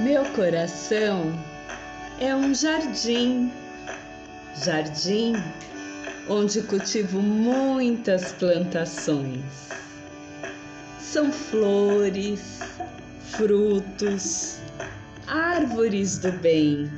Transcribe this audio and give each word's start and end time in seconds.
Meu 0.00 0.24
coração 0.32 1.30
é 2.18 2.34
um 2.34 2.54
jardim, 2.54 3.52
jardim 4.64 5.34
onde 6.26 6.62
cultivo 6.62 7.20
muitas 7.20 8.32
plantações. 8.32 9.68
São 10.98 11.30
flores, 11.30 12.60
frutos, 13.24 14.56
árvores 15.26 16.16
do 16.16 16.32
bem, 16.32 16.90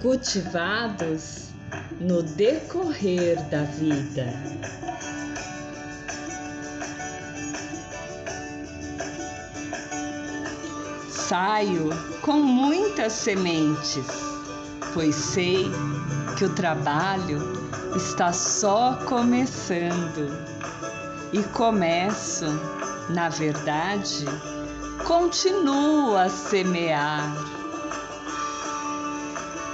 cultivados 0.00 1.50
no 2.00 2.22
decorrer 2.22 3.36
da 3.50 3.64
vida. 3.64 4.32
Saio 11.28 11.88
com 12.20 12.34
muitas 12.34 13.14
sementes, 13.14 14.04
pois 14.92 15.14
sei 15.14 15.70
que 16.36 16.44
o 16.44 16.50
trabalho 16.50 17.40
está 17.96 18.30
só 18.30 18.98
começando. 19.06 20.36
E 21.32 21.42
começo, 21.44 22.44
na 23.08 23.30
verdade, 23.30 24.26
continuo 25.06 26.14
a 26.14 26.28
semear. 26.28 27.34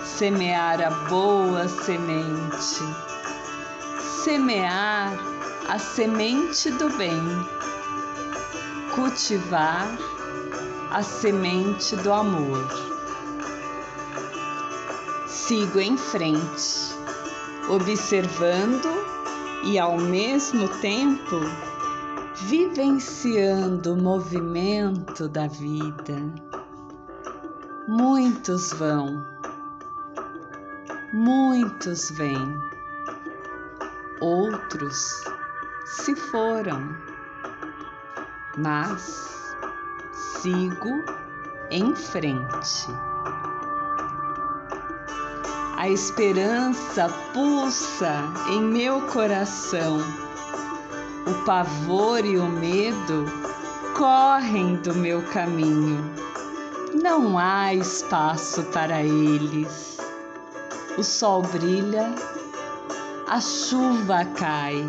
Semear 0.05 0.81
a 0.81 0.91
boa 1.09 1.67
semente, 1.67 2.85
semear 4.23 5.19
a 5.69 5.79
semente 5.81 6.71
do 6.71 6.91
bem, 6.91 7.21
cultivar 8.95 9.89
a 10.91 11.03
semente 11.05 11.95
do 11.97 12.13
amor. 12.13 12.69
Sigo 15.29 15.79
em 15.79 15.97
frente, 15.97 16.95
observando 17.69 18.89
e 19.65 19.79
ao 19.79 19.97
mesmo 19.97 20.69
tempo 20.81 21.37
vivenciando 22.35 23.95
o 23.95 24.03
movimento 24.03 25.29
da 25.29 25.47
vida. 25.47 26.17
Muitos 27.87 28.73
vão, 28.73 29.25
muitos 31.13 32.11
vêm, 32.11 32.59
outros 34.21 35.23
se 35.85 36.17
foram, 36.17 36.97
mas 38.57 39.40
sigo 40.21 41.03
em 41.71 41.95
frente. 41.95 42.87
A 45.77 45.89
esperança 45.89 47.09
pulsa 47.33 48.13
em 48.51 48.61
meu 48.61 49.01
coração. 49.09 49.99
O 51.27 51.45
pavor 51.45 52.25
e 52.25 52.37
o 52.37 52.47
medo 52.47 53.25
correm 53.97 54.77
do 54.77 54.95
meu 54.95 55.23
caminho. 55.23 56.05
Não 57.03 57.39
há 57.39 57.73
espaço 57.73 58.63
para 58.65 59.03
eles. 59.03 59.99
O 60.99 61.03
sol 61.03 61.43
brilha, 61.43 62.15
a 63.27 63.41
chuva 63.41 64.25
cai, 64.37 64.85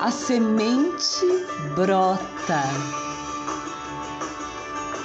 a 0.00 0.10
semente 0.10 1.26
brota 1.74 3.03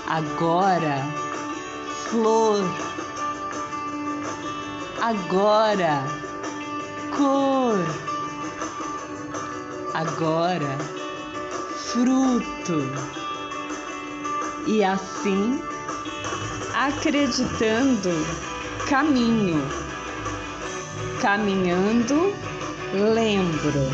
agora, 0.10 1.06
flor, 2.10 2.64
agora, 5.02 6.04
cor, 7.16 7.78
agora, 9.94 10.78
fruto. 11.78 12.92
E 14.66 14.84
assim, 14.84 15.62
acreditando, 16.74 18.10
caminho, 18.88 19.62
caminhando, 21.22 22.34
lembro, 22.94 23.90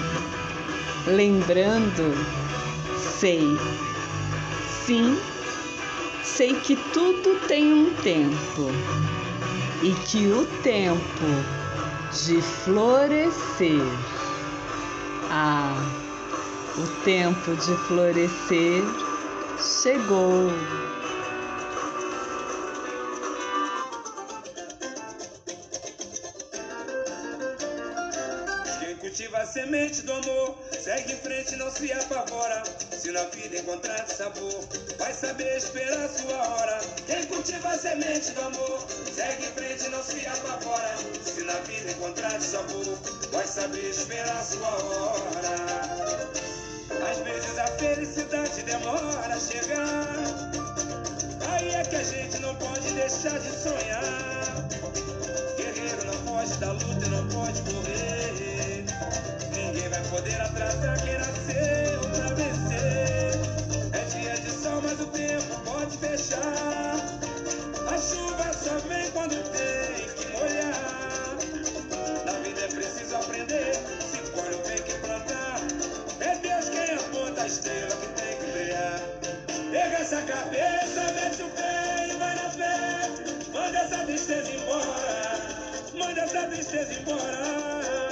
lembrando, 1.07 2.13
sei, 2.97 3.57
sim 4.85 5.34
sei 6.35 6.53
que 6.53 6.75
tudo 6.91 7.39
tem 7.47 7.71
um 7.71 7.93
tempo 7.93 8.69
e 9.81 9.93
que 10.05 10.27
o 10.27 10.45
tempo 10.63 10.99
de 12.11 12.41
florescer, 12.41 13.79
ah, 15.31 15.77
o 16.77 17.03
tempo 17.05 17.55
de 17.55 17.77
florescer 17.87 18.83
chegou. 19.57 20.51
Quem 28.81 28.97
cultiva 28.97 29.37
a 29.37 29.45
semente 29.45 30.01
do 30.01 30.11
amor, 30.11 30.64
segue 30.85 31.13
em 31.13 31.17
frente, 31.17 31.55
não 31.55 31.71
se 31.71 31.91
apavora. 31.91 32.61
Se 32.91 33.11
na 33.11 33.23
vida 33.23 33.57
encontrar 33.57 34.05
sabor, 34.07 34.63
vai 34.99 35.11
saber 35.15 35.57
esperar 35.57 36.07
sua 36.09 36.37
hora. 36.47 36.79
Quem 37.07 37.25
cultiva 37.25 37.69
a 37.69 37.77
semente 37.77 38.29
do 38.33 38.41
amor, 38.41 38.85
segue 39.11 39.47
em 39.47 39.51
frente, 39.53 39.89
não 39.89 40.03
se 40.03 40.27
apavora. 40.27 40.95
Se 41.23 41.41
na 41.41 41.53
vida 41.61 41.89
encontrar 41.89 42.39
sabor, 42.39 42.85
vai 43.31 43.47
saber 43.47 43.89
esperar 43.89 44.43
sua 44.43 44.67
hora. 44.67 45.55
Às 47.09 47.17
vezes 47.17 47.57
a 47.57 47.67
felicidade 47.79 48.61
demora 48.61 49.35
a 49.35 49.39
chegar. 49.39 50.05
Aí 51.49 51.69
é 51.69 51.83
que 51.83 51.95
a 51.95 52.03
gente 52.03 52.37
não 52.41 52.53
pode 52.57 52.93
deixar 52.93 53.39
de 53.39 53.49
sonhar. 53.49 54.03
Guerreiro 55.57 56.05
não 56.05 56.31
pode 56.31 56.53
dar 56.57 56.73
luta 56.73 57.05
e 57.05 57.09
não 57.09 57.27
pode 57.29 57.59
correr. 57.63 58.14
Poder 60.15 60.41
atrasar 60.41 60.97
quem 61.03 61.17
nasceu 61.17 61.99
pra 61.99 62.33
vencer. 62.35 63.35
É 63.91 63.99
dia 64.17 64.33
de 64.35 64.49
sol, 64.49 64.81
mas 64.81 64.97
o 65.01 65.07
tempo 65.07 65.59
pode 65.65 65.97
fechar. 65.97 66.95
A 67.85 67.97
chuva 67.97 68.53
só 68.53 68.77
vem 68.87 69.11
quando 69.11 69.35
tem 69.51 70.07
que 70.15 70.31
molhar. 70.31 71.35
Na 72.25 72.31
vida 72.39 72.61
é 72.61 72.67
preciso 72.69 73.13
aprender. 73.13 73.73
Se 74.09 74.31
colhe 74.31 74.55
tem 74.59 74.77
que 74.83 74.93
plantar. 74.99 75.59
É 76.21 76.35
Deus 76.37 76.69
quem 76.69 76.95
aponta 76.95 77.41
a 77.41 77.47
estrela 77.47 77.95
que 77.97 78.07
tem 78.21 78.37
que 78.37 78.51
brilhar. 78.53 79.01
Pega 79.69 79.97
essa 79.97 80.21
cabeça, 80.21 81.11
mete 81.13 81.41
o 81.41 81.49
pé 81.49 82.07
e 82.09 82.15
vai 82.15 82.35
na 82.35 82.49
fé. 82.51 83.09
Manda 83.51 83.79
essa 83.79 83.97
tristeza 84.05 84.49
embora. 84.49 85.39
Manda 85.93 86.21
essa 86.21 86.43
tristeza 86.47 86.93
embora. 86.93 88.04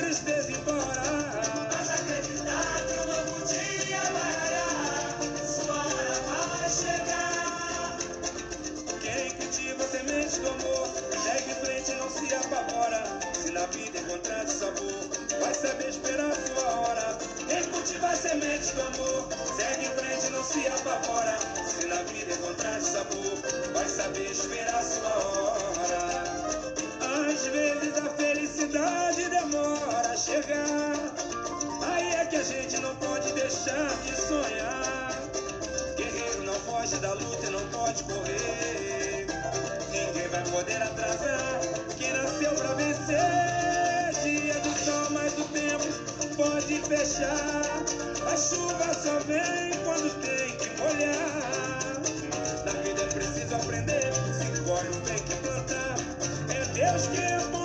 Embora. 0.00 1.08
Quem 9.00 9.30
cultiva 9.32 9.84
semente 9.84 10.40
do 10.40 10.48
amor, 10.48 10.88
segue 11.22 11.50
em 11.50 11.54
frente 11.64 11.90
e 11.90 11.94
não 11.94 12.10
se 12.10 12.34
apavora. 12.34 13.04
Se 13.34 13.50
na 13.50 13.66
vida 13.66 13.98
encontrar 13.98 14.46
sabor, 14.46 15.08
vai 15.40 15.54
saber 15.54 15.88
esperar 15.88 16.32
sua 16.34 16.80
hora. 16.80 17.18
Quem 17.48 17.62
cultiva 17.64 18.14
semente 18.14 18.72
do 18.74 18.82
amor, 18.82 19.28
segue 19.56 19.86
em 19.86 19.90
frente 19.90 20.26
e 20.26 20.30
não 20.30 20.44
se 20.44 20.66
apavora. 20.68 21.38
Se 21.66 21.86
na 21.86 22.02
vida 22.02 22.34
encontrar 22.34 22.67
deixar 33.68 33.96
de 34.02 34.16
sonhar. 34.16 35.12
Guerreiro 35.96 36.42
não 36.44 36.54
foge 36.54 36.96
da 36.96 37.12
luta 37.12 37.46
e 37.46 37.50
não 37.50 37.66
pode 37.68 38.02
correr. 38.04 39.26
Ninguém 39.90 40.28
vai 40.28 40.42
poder 40.44 40.82
atrasar 40.82 41.60
quem 41.98 42.12
nasceu 42.12 42.50
pra 42.52 42.74
vencer. 42.74 43.18
Dia 44.22 44.54
do 44.54 44.78
sol, 44.78 45.10
mas 45.10 45.32
o 45.38 45.44
tempo 45.44 45.86
pode 46.36 46.80
fechar. 46.80 47.62
A 48.26 48.36
chuva 48.36 48.94
só 48.94 49.18
vem 49.20 49.72
quando 49.84 50.10
tem 50.22 50.56
que 50.56 50.70
molhar. 50.80 52.00
Na 52.64 52.72
vida 52.82 53.02
é 53.02 53.06
preciso 53.06 53.54
aprender, 53.54 54.12
se 54.14 54.62
colhe 54.62 54.88
o 54.88 55.00
bem 55.00 55.18
que 55.18 55.34
plantar. 55.36 55.96
É 56.48 56.64
Deus 56.72 57.06
que 57.08 57.20
é 57.20 57.38
bom. 57.50 57.57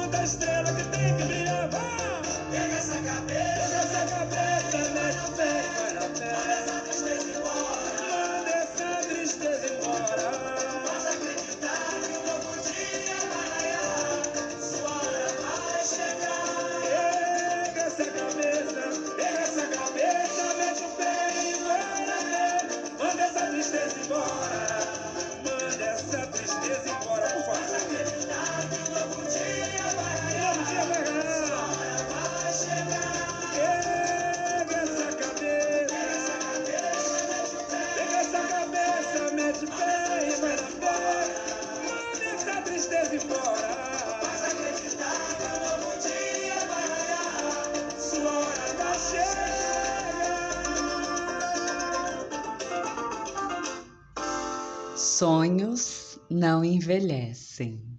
Sonhos 55.14 56.20
não 56.28 56.66
envelhecem. 56.66 57.93